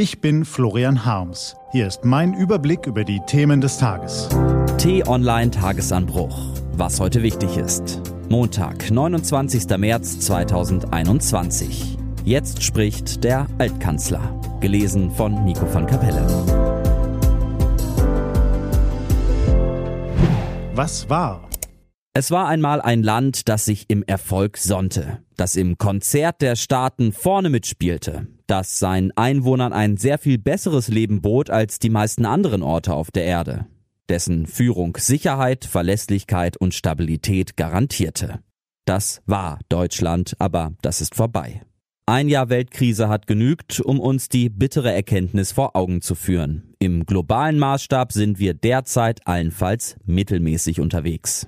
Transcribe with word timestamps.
Ich 0.00 0.20
bin 0.20 0.44
Florian 0.44 1.04
Harms. 1.04 1.56
Hier 1.72 1.88
ist 1.88 2.04
mein 2.04 2.32
Überblick 2.32 2.86
über 2.86 3.02
die 3.02 3.18
Themen 3.26 3.60
des 3.60 3.78
Tages. 3.78 4.28
T-Online 4.78 5.50
Tagesanbruch. 5.50 6.38
Was 6.74 7.00
heute 7.00 7.24
wichtig 7.24 7.56
ist. 7.56 8.00
Montag, 8.28 8.92
29. 8.92 9.76
März 9.76 10.20
2021. 10.20 11.98
Jetzt 12.24 12.62
spricht 12.62 13.24
der 13.24 13.48
Altkanzler. 13.58 14.40
Gelesen 14.60 15.10
von 15.10 15.44
Nico 15.44 15.66
von 15.66 15.84
Kapelle. 15.84 16.24
Was 20.76 21.10
war? 21.10 21.47
Es 22.18 22.32
war 22.32 22.48
einmal 22.48 22.80
ein 22.80 23.04
Land, 23.04 23.48
das 23.48 23.64
sich 23.64 23.84
im 23.86 24.02
Erfolg 24.02 24.56
sonnte, 24.56 25.22
das 25.36 25.54
im 25.54 25.78
Konzert 25.78 26.42
der 26.42 26.56
Staaten 26.56 27.12
vorne 27.12 27.48
mitspielte, 27.48 28.26
das 28.48 28.80
seinen 28.80 29.16
Einwohnern 29.16 29.72
ein 29.72 29.96
sehr 29.98 30.18
viel 30.18 30.36
besseres 30.36 30.88
Leben 30.88 31.22
bot 31.22 31.48
als 31.48 31.78
die 31.78 31.90
meisten 31.90 32.26
anderen 32.26 32.64
Orte 32.64 32.92
auf 32.92 33.12
der 33.12 33.22
Erde, 33.22 33.66
dessen 34.08 34.48
Führung 34.48 34.96
Sicherheit, 34.96 35.64
Verlässlichkeit 35.64 36.56
und 36.56 36.74
Stabilität 36.74 37.56
garantierte. 37.56 38.40
Das 38.84 39.22
war 39.26 39.60
Deutschland, 39.68 40.34
aber 40.40 40.72
das 40.82 41.00
ist 41.00 41.14
vorbei. 41.14 41.62
Ein 42.06 42.28
Jahr 42.28 42.48
Weltkrise 42.48 43.08
hat 43.08 43.28
genügt, 43.28 43.78
um 43.78 44.00
uns 44.00 44.28
die 44.28 44.48
bittere 44.48 44.92
Erkenntnis 44.92 45.52
vor 45.52 45.76
Augen 45.76 46.00
zu 46.00 46.16
führen. 46.16 46.74
Im 46.80 47.06
globalen 47.06 47.60
Maßstab 47.60 48.10
sind 48.10 48.40
wir 48.40 48.54
derzeit 48.54 49.24
allenfalls 49.24 49.94
mittelmäßig 50.04 50.80
unterwegs. 50.80 51.46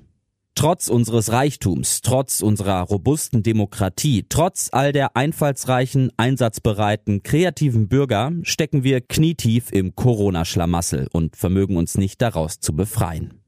Trotz 0.61 0.89
unseres 0.89 1.33
Reichtums, 1.33 2.03
trotz 2.03 2.43
unserer 2.43 2.83
robusten 2.83 3.43
Demokratie, 3.43 4.27
trotz 4.29 4.69
all 4.71 4.93
der 4.93 5.17
einfallsreichen, 5.17 6.13
einsatzbereiten, 6.19 7.23
kreativen 7.23 7.89
Bürger 7.89 8.31
stecken 8.43 8.85
wir 8.85 9.01
knietief 9.01 9.73
im 9.73 9.95
Corona-Schlamassel 9.95 11.09
und 11.15 11.35
vermögen 11.35 11.79
uns 11.79 11.97
nicht 11.97 12.21
daraus 12.21 12.61
zu 12.61 12.77
befreien. 12.77 13.41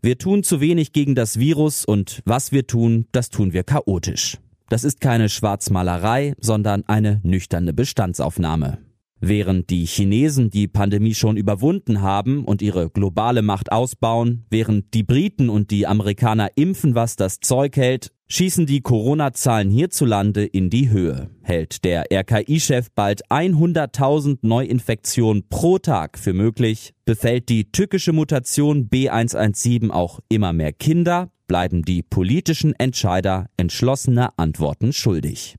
Wir 0.00 0.16
tun 0.16 0.42
zu 0.42 0.62
wenig 0.62 0.94
gegen 0.94 1.14
das 1.14 1.38
Virus 1.38 1.84
und 1.84 2.22
was 2.24 2.50
wir 2.50 2.66
tun, 2.66 3.08
das 3.12 3.28
tun 3.28 3.52
wir 3.52 3.64
chaotisch. 3.64 4.38
Das 4.70 4.84
ist 4.84 5.02
keine 5.02 5.28
Schwarzmalerei, 5.28 6.32
sondern 6.40 6.82
eine 6.86 7.20
nüchterne 7.24 7.74
Bestandsaufnahme. 7.74 8.78
Während 9.26 9.70
die 9.70 9.86
Chinesen 9.86 10.50
die 10.50 10.68
Pandemie 10.68 11.14
schon 11.14 11.38
überwunden 11.38 12.02
haben 12.02 12.44
und 12.44 12.60
ihre 12.60 12.90
globale 12.90 13.40
Macht 13.40 13.72
ausbauen, 13.72 14.44
während 14.50 14.92
die 14.92 15.02
Briten 15.02 15.48
und 15.48 15.70
die 15.70 15.86
Amerikaner 15.86 16.48
impfen, 16.56 16.94
was 16.94 17.16
das 17.16 17.40
Zeug 17.40 17.74
hält, 17.78 18.10
schießen 18.28 18.66
die 18.66 18.82
Corona-Zahlen 18.82 19.70
hierzulande 19.70 20.44
in 20.44 20.68
die 20.68 20.90
Höhe. 20.90 21.30
Hält 21.40 21.86
der 21.86 22.12
RKI-Chef 22.12 22.88
bald 22.94 23.24
100.000 23.30 24.40
Neuinfektionen 24.42 25.48
pro 25.48 25.78
Tag 25.78 26.18
für 26.18 26.34
möglich, 26.34 26.92
befällt 27.06 27.48
die 27.48 27.72
tückische 27.72 28.12
Mutation 28.12 28.90
B117 28.90 29.88
auch 29.88 30.20
immer 30.28 30.52
mehr 30.52 30.74
Kinder, 30.74 31.30
bleiben 31.46 31.80
die 31.80 32.02
politischen 32.02 32.74
Entscheider 32.74 33.48
entschlossene 33.56 34.38
Antworten 34.38 34.92
schuldig. 34.92 35.56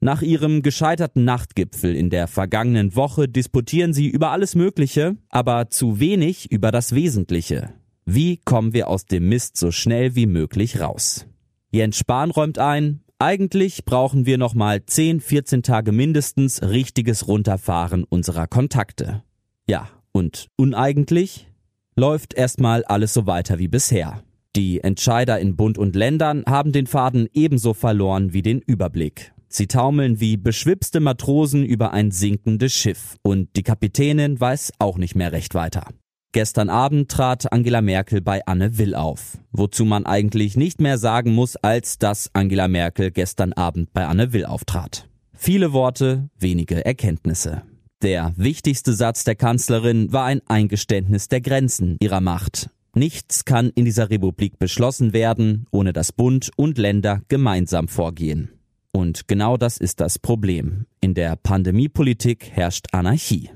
Nach 0.00 0.22
ihrem 0.22 0.62
gescheiterten 0.62 1.24
Nachtgipfel 1.24 1.96
in 1.96 2.08
der 2.08 2.28
vergangenen 2.28 2.94
Woche 2.94 3.28
disputieren 3.28 3.92
sie 3.92 4.08
über 4.08 4.30
alles 4.30 4.54
Mögliche, 4.54 5.16
aber 5.28 5.70
zu 5.70 5.98
wenig 5.98 6.52
über 6.52 6.70
das 6.70 6.94
Wesentliche. 6.94 7.74
Wie 8.04 8.36
kommen 8.36 8.72
wir 8.72 8.88
aus 8.88 9.06
dem 9.06 9.28
Mist 9.28 9.56
so 9.56 9.72
schnell 9.72 10.14
wie 10.14 10.26
möglich 10.26 10.80
raus? 10.80 11.26
Jens 11.72 11.98
Spahn 11.98 12.30
räumt 12.30 12.58
ein, 12.58 13.00
eigentlich 13.18 13.84
brauchen 13.84 14.24
wir 14.24 14.38
noch 14.38 14.54
mal 14.54 14.86
10, 14.86 15.20
14 15.20 15.62
Tage 15.64 15.90
mindestens 15.90 16.62
richtiges 16.62 17.26
Runterfahren 17.26 18.04
unserer 18.04 18.46
Kontakte. 18.46 19.24
Ja, 19.68 19.88
und 20.12 20.46
uneigentlich 20.56 21.48
läuft 21.96 22.34
erstmal 22.34 22.84
alles 22.84 23.12
so 23.12 23.26
weiter 23.26 23.58
wie 23.58 23.68
bisher. 23.68 24.22
Die 24.54 24.80
Entscheider 24.80 25.40
in 25.40 25.56
Bund 25.56 25.76
und 25.76 25.96
Ländern 25.96 26.44
haben 26.46 26.70
den 26.70 26.86
Faden 26.86 27.28
ebenso 27.32 27.74
verloren 27.74 28.32
wie 28.32 28.42
den 28.42 28.60
Überblick. 28.60 29.32
Sie 29.48 29.66
taumeln 29.66 30.20
wie 30.20 30.36
beschwipste 30.36 31.00
Matrosen 31.00 31.64
über 31.64 31.92
ein 31.92 32.10
sinkendes 32.10 32.72
Schiff 32.72 33.16
und 33.22 33.48
die 33.56 33.62
Kapitänin 33.62 34.38
weiß 34.38 34.72
auch 34.78 34.98
nicht 34.98 35.14
mehr 35.14 35.32
recht 35.32 35.54
weiter. 35.54 35.88
Gestern 36.32 36.68
Abend 36.68 37.10
trat 37.10 37.50
Angela 37.52 37.80
Merkel 37.80 38.20
bei 38.20 38.46
Anne 38.46 38.76
Will 38.76 38.94
auf, 38.94 39.38
wozu 39.50 39.86
man 39.86 40.04
eigentlich 40.04 40.56
nicht 40.58 40.78
mehr 40.80 40.98
sagen 40.98 41.34
muss, 41.34 41.56
als 41.56 41.98
dass 41.98 42.30
Angela 42.34 42.68
Merkel 42.68 43.10
gestern 43.10 43.54
Abend 43.54 43.94
bei 43.94 44.06
Anne 44.06 44.34
Will 44.34 44.44
auftrat. 44.44 45.08
Viele 45.32 45.72
Worte, 45.72 46.28
wenige 46.38 46.84
Erkenntnisse. 46.84 47.62
Der 48.02 48.34
wichtigste 48.36 48.92
Satz 48.92 49.24
der 49.24 49.36
Kanzlerin 49.36 50.12
war 50.12 50.24
ein 50.24 50.42
Eingeständnis 50.46 51.28
der 51.28 51.40
Grenzen 51.40 51.96
ihrer 52.00 52.20
Macht. 52.20 52.68
Nichts 52.94 53.44
kann 53.44 53.70
in 53.74 53.86
dieser 53.86 54.10
Republik 54.10 54.58
beschlossen 54.58 55.12
werden, 55.12 55.66
ohne 55.70 55.92
dass 55.92 56.12
Bund 56.12 56.50
und 56.56 56.76
Länder 56.76 57.22
gemeinsam 57.28 57.88
vorgehen. 57.88 58.57
Und 58.92 59.28
genau 59.28 59.56
das 59.56 59.78
ist 59.78 60.00
das 60.00 60.18
Problem. 60.18 60.86
In 61.00 61.14
der 61.14 61.36
Pandemiepolitik 61.36 62.50
herrscht 62.50 62.86
Anarchie. 62.92 63.50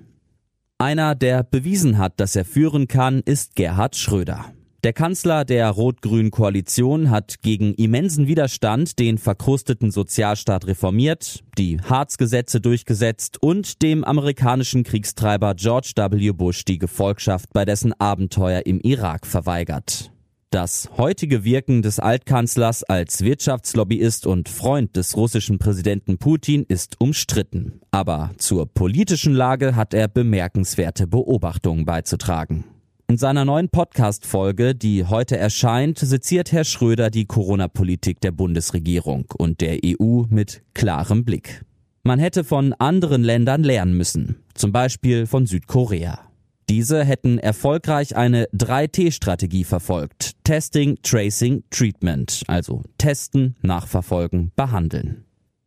Einer, 0.79 1.15
der 1.15 1.43
bewiesen 1.45 1.99
hat, 1.99 2.19
dass 2.21 2.37
er 2.37 2.45
führen 2.45 2.89
kann, 2.89 3.21
ist 3.21 3.55
Gerhard 3.55 3.97
Schröder. 3.97 4.53
Der 4.85 4.93
Kanzler 4.93 5.45
der 5.45 5.71
rot-grünen 5.71 6.33
Koalition 6.33 7.09
hat 7.09 7.41
gegen 7.41 7.73
immensen 7.75 8.27
Widerstand 8.27 8.99
den 8.99 9.17
verkrusteten 9.17 9.93
Sozialstaat 9.93 10.67
reformiert, 10.67 11.45
die 11.57 11.81
Harz-Gesetze 11.81 12.61
durchgesetzt 12.61 13.41
und 13.41 13.81
dem 13.83 14.03
amerikanischen 14.03 14.83
Kriegstreiber 14.83 15.55
George 15.55 15.93
W. 15.95 16.33
Bush 16.33 16.65
die 16.65 16.79
Gefolgschaft 16.79 17.53
bei 17.53 17.65
dessen 17.65 17.93
Abenteuer 18.01 18.63
im 18.67 18.81
Irak 18.81 19.25
verweigert. 19.25 20.12
Das 20.53 20.91
heutige 20.99 21.45
Wirken 21.45 21.81
des 21.81 21.99
Altkanzlers 21.99 22.85
als 22.85 23.23
Wirtschaftslobbyist 23.23 24.27
und 24.27 24.51
Freund 24.51 24.97
des 24.97 25.17
russischen 25.17 25.59
Präsidenten 25.59 26.19
Putin 26.19 26.67
ist 26.69 27.01
umstritten. 27.01 27.81
Aber 27.91 28.33
zur 28.37 28.67
politischen 28.67 29.33
Lage 29.33 29.77
hat 29.77 29.95
er 29.95 30.09
bemerkenswerte 30.09 31.07
Beobachtungen 31.07 31.87
beizutragen. 31.87 32.65
In 33.09 33.17
seiner 33.17 33.47
neuen 33.47 33.71
Podcast-Folge, 33.71 34.75
die 34.75 35.07
heute 35.07 35.39
erscheint, 35.39 35.99
seziert 35.99 36.53
Herr 36.53 36.65
Schröder 36.65 37.09
die 37.09 37.25
Corona-Politik 37.25 38.21
der 38.21 38.33
Bundesregierung 38.33 39.25
und 39.39 39.63
der 39.63 39.79
EU 39.83 40.25
mit 40.29 40.61
klarem 40.75 41.25
Blick. 41.25 41.63
Man 42.03 42.19
hätte 42.19 42.45
von 42.45 42.75
anderen 42.75 43.25
Ländern 43.25 43.63
lernen 43.63 43.97
müssen, 43.97 44.43
zum 44.53 44.71
Beispiel 44.71 45.25
von 45.25 45.47
Südkorea. 45.47 46.32
Diese 46.69 47.05
hätten 47.05 47.39
erfolgreich 47.39 48.17
eine 48.17 48.47
3T-Strategie 48.55 49.65
verfolgt. 49.65 50.33
Testing, 50.45 50.99
Tracing, 51.03 51.65
Treatment. 51.71 52.43
Also 52.47 52.83
testen, 52.99 53.57
nachverfolgen, 53.63 54.53
behandeln. 54.57 55.25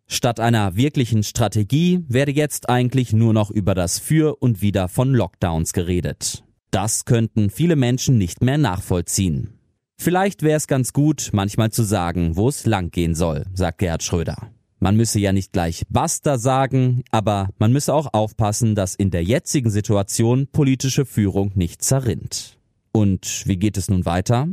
Statt 0.08 0.40
einer 0.40 0.76
wirklichen 0.76 1.24
Strategie 1.24 2.04
werde 2.08 2.32
jetzt 2.32 2.70
eigentlich 2.70 3.12
nur 3.12 3.34
noch 3.34 3.50
über 3.50 3.74
das 3.74 4.00
Für 4.00 4.36
und 4.36 4.62
Wider 4.62 4.88
von 4.88 5.14
Lockdowns 5.14 5.74
geredet. 5.74 6.44
Das 6.72 7.06
könnten 7.06 7.50
viele 7.50 7.76
Menschen 7.76 8.18
nicht 8.18 8.42
mehr 8.42 8.58
nachvollziehen. 8.58 9.60
Vielleicht 9.98 10.44
wäre 10.44 10.58
es 10.58 10.68
ganz 10.68 10.94
gut, 10.94 11.30
manchmal 11.32 11.72
zu 11.72 11.84
sagen, 11.84 12.36
wo 12.36 12.50
es 12.50 12.66
langgehen 12.66 13.16
soll, 13.16 13.46
sagt 13.54 13.80
Gerhard 13.80 14.04
Schröder. 14.04 14.52
Man 14.86 14.98
müsse 14.98 15.18
ja 15.18 15.34
nicht 15.34 15.52
gleich 15.52 15.82
Basta 15.90 16.38
sagen, 16.38 17.02
aber 17.10 17.50
man 17.58 17.74
müsse 17.74 17.92
auch 17.92 18.14
aufpassen, 18.14 18.76
dass 18.76 18.94
in 18.94 19.10
der 19.10 19.24
jetzigen 19.24 19.72
Situation 19.72 20.46
politische 20.46 21.06
Führung 21.06 21.52
nicht 21.56 21.84
zerrinnt. 21.84 22.60
Und 22.92 23.48
wie 23.48 23.58
geht 23.58 23.78
es 23.78 23.90
nun 23.90 24.06
weiter? 24.06 24.48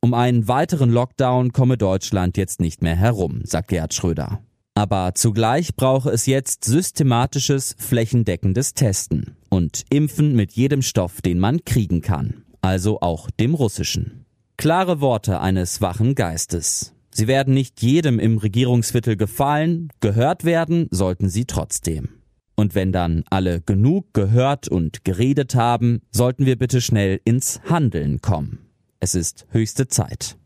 Um 0.00 0.14
einen 0.14 0.48
weiteren 0.48 0.88
Lockdown 0.88 1.52
komme 1.52 1.76
Deutschland 1.76 2.38
jetzt 2.38 2.58
nicht 2.58 2.80
mehr 2.80 2.96
herum, 2.96 3.42
sagt 3.44 3.68
Gerhard 3.68 3.92
Schröder. 3.92 4.40
Aber 4.74 5.14
zugleich 5.14 5.76
brauche 5.76 6.08
es 6.08 6.24
jetzt 6.24 6.64
systematisches, 6.64 7.76
flächendeckendes 7.78 8.72
Testen 8.72 9.36
und 9.50 9.84
Impfen 9.90 10.34
mit 10.34 10.52
jedem 10.52 10.80
Stoff, 10.80 11.20
den 11.20 11.38
man 11.38 11.66
kriegen 11.66 12.00
kann, 12.00 12.46
also 12.62 13.02
auch 13.02 13.28
dem 13.30 13.52
russischen. 13.52 14.24
Klare 14.56 15.02
Worte 15.02 15.42
eines 15.42 15.82
wachen 15.82 16.14
Geistes. 16.14 16.95
Sie 17.18 17.28
werden 17.28 17.54
nicht 17.54 17.80
jedem 17.80 18.18
im 18.18 18.36
Regierungsviertel 18.36 19.16
gefallen, 19.16 19.88
gehört 20.00 20.44
werden 20.44 20.86
sollten 20.90 21.30
sie 21.30 21.46
trotzdem. 21.46 22.10
Und 22.56 22.74
wenn 22.74 22.92
dann 22.92 23.24
alle 23.30 23.62
genug 23.62 24.12
gehört 24.12 24.68
und 24.68 25.02
geredet 25.02 25.54
haben, 25.54 26.02
sollten 26.10 26.44
wir 26.44 26.58
bitte 26.58 26.82
schnell 26.82 27.18
ins 27.24 27.62
Handeln 27.70 28.20
kommen. 28.20 28.58
Es 29.00 29.14
ist 29.14 29.46
höchste 29.48 29.88
Zeit. 29.88 30.36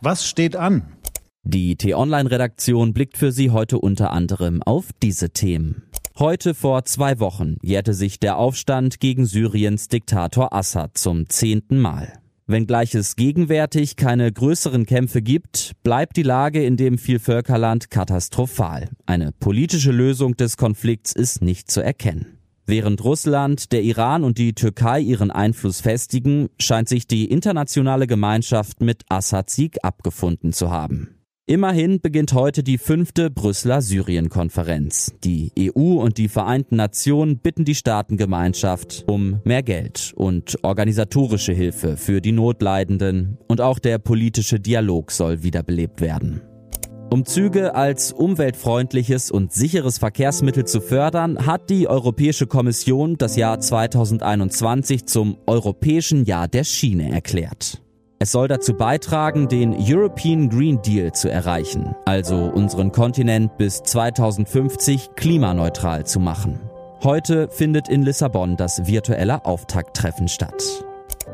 Was 0.00 0.26
steht 0.26 0.56
an? 0.56 0.96
Die 1.42 1.76
T-Online-Redaktion 1.76 2.94
blickt 2.94 3.18
für 3.18 3.30
Sie 3.30 3.50
heute 3.50 3.78
unter 3.78 4.10
anderem 4.10 4.62
auf 4.62 4.88
diese 5.02 5.34
Themen. 5.34 5.82
Heute 6.18 6.54
vor 6.54 6.86
zwei 6.86 7.20
Wochen 7.20 7.58
jährte 7.60 7.92
sich 7.92 8.18
der 8.20 8.38
Aufstand 8.38 9.00
gegen 9.00 9.26
Syriens 9.26 9.88
Diktator 9.88 10.54
Assad 10.54 10.96
zum 10.96 11.28
zehnten 11.28 11.78
Mal. 11.78 12.22
Wenngleich 12.50 12.94
es 12.94 13.14
gegenwärtig 13.14 13.96
keine 13.96 14.32
größeren 14.32 14.86
Kämpfe 14.86 15.20
gibt, 15.20 15.72
bleibt 15.82 16.16
die 16.16 16.22
Lage 16.22 16.64
in 16.64 16.78
dem 16.78 16.96
Vielvölkerland 16.96 17.90
katastrophal. 17.90 18.88
Eine 19.04 19.32
politische 19.32 19.92
Lösung 19.92 20.34
des 20.34 20.56
Konflikts 20.56 21.12
ist 21.12 21.42
nicht 21.42 21.70
zu 21.70 21.82
erkennen. 21.82 22.38
Während 22.64 23.04
Russland, 23.04 23.70
der 23.72 23.82
Iran 23.82 24.24
und 24.24 24.38
die 24.38 24.54
Türkei 24.54 24.98
ihren 25.00 25.30
Einfluss 25.30 25.82
festigen, 25.82 26.48
scheint 26.58 26.88
sich 26.88 27.06
die 27.06 27.26
internationale 27.26 28.06
Gemeinschaft 28.06 28.80
mit 28.80 29.02
Assads 29.10 29.54
Sieg 29.54 29.76
abgefunden 29.82 30.54
zu 30.54 30.70
haben. 30.70 31.17
Immerhin 31.50 32.02
beginnt 32.02 32.34
heute 32.34 32.62
die 32.62 32.76
fünfte 32.76 33.30
Brüsseler 33.30 33.80
Syrien-Konferenz. 33.80 35.14
Die 35.24 35.50
EU 35.58 35.94
und 35.94 36.18
die 36.18 36.28
Vereinten 36.28 36.76
Nationen 36.76 37.38
bitten 37.38 37.64
die 37.64 37.74
Staatengemeinschaft 37.74 39.06
um 39.08 39.40
mehr 39.44 39.62
Geld 39.62 40.12
und 40.14 40.62
organisatorische 40.62 41.54
Hilfe 41.54 41.96
für 41.96 42.20
die 42.20 42.32
Notleidenden 42.32 43.38
und 43.48 43.62
auch 43.62 43.78
der 43.78 43.98
politische 43.98 44.60
Dialog 44.60 45.10
soll 45.10 45.42
wiederbelebt 45.42 46.02
werden. 46.02 46.42
Um 47.08 47.24
Züge 47.24 47.74
als 47.74 48.12
umweltfreundliches 48.12 49.30
und 49.30 49.50
sicheres 49.50 49.96
Verkehrsmittel 49.96 50.66
zu 50.66 50.82
fördern, 50.82 51.46
hat 51.46 51.70
die 51.70 51.88
Europäische 51.88 52.46
Kommission 52.46 53.16
das 53.16 53.36
Jahr 53.36 53.58
2021 53.58 55.06
zum 55.06 55.38
Europäischen 55.46 56.26
Jahr 56.26 56.46
der 56.46 56.64
Schiene 56.64 57.10
erklärt. 57.10 57.80
Es 58.20 58.32
soll 58.32 58.48
dazu 58.48 58.74
beitragen, 58.74 59.46
den 59.46 59.76
European 59.78 60.48
Green 60.48 60.82
Deal 60.82 61.12
zu 61.12 61.30
erreichen, 61.30 61.94
also 62.04 62.50
unseren 62.52 62.90
Kontinent 62.90 63.56
bis 63.58 63.80
2050 63.84 65.10
klimaneutral 65.14 66.04
zu 66.04 66.18
machen. 66.18 66.58
Heute 67.04 67.48
findet 67.48 67.88
in 67.88 68.02
Lissabon 68.02 68.56
das 68.56 68.88
virtuelle 68.88 69.44
Auftakttreffen 69.44 70.26
statt. 70.26 70.84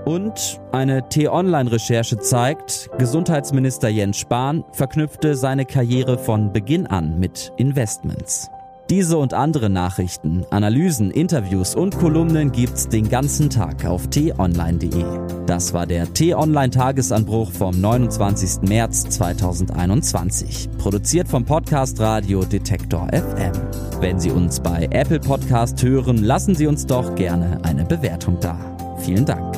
Und 0.05 0.61
eine 0.73 1.09
T-Online-Recherche 1.09 2.19
zeigt, 2.19 2.91
Gesundheitsminister 2.99 3.89
Jens 3.89 4.19
Spahn 4.19 4.63
verknüpfte 4.73 5.37
seine 5.37 5.65
Karriere 5.65 6.19
von 6.19 6.53
Beginn 6.53 6.87
an 6.87 7.19
mit 7.19 7.51
Investments. 7.57 8.51
Diese 8.91 9.17
und 9.17 9.33
andere 9.33 9.71
Nachrichten, 9.71 10.45
Analysen, 10.51 11.11
Interviews 11.11 11.75
und 11.75 11.97
Kolumnen 11.97 12.53
gibt's 12.53 12.87
den 12.87 13.09
ganzen 13.09 13.49
Tag 13.49 13.87
auf 13.87 14.09
t-online.de. 14.09 15.05
Das 15.47 15.73
war 15.73 15.87
der 15.87 16.13
T-Online 16.13 16.69
Tagesanbruch 16.69 17.51
vom 17.51 17.81
29. 17.81 18.69
März 18.69 19.09
2021, 19.09 20.69
produziert 20.77 21.29
vom 21.29 21.47
Podcast 21.47 21.99
Radio 21.99 22.45
Detektor 22.45 23.09
FM. 23.09 23.53
Wenn 24.01 24.21
Sie 24.21 24.31
uns 24.31 24.61
bei 24.61 24.87
Apple 24.91 25.21
Podcast 25.21 25.83
hören, 25.83 26.19
lassen 26.19 26.55
Sie 26.55 26.67
uns 26.67 26.85
doch 26.85 27.15
gerne 27.15 27.65
eine 27.65 27.87
Bewertung 27.87 28.39
da. 28.41 28.59
Vielen 28.99 29.25
Dank. 29.25 29.57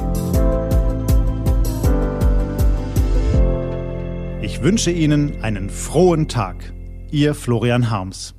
Ich 4.41 4.63
wünsche 4.63 4.93
Ihnen 4.93 5.43
einen 5.43 5.69
frohen 5.69 6.29
Tag. 6.29 6.73
Ihr 7.11 7.35
Florian 7.35 7.91
Harms. 7.91 8.37